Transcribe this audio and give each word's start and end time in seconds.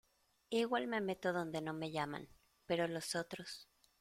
igual 0.49 0.87
me 0.87 0.99
meto 0.99 1.31
donde 1.31 1.61
no 1.61 1.73
me 1.75 1.91
llaman, 1.91 2.27
pero 2.65 2.87
los 2.87 3.13
otros 3.13 3.67